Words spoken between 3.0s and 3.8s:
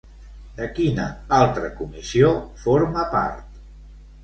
part?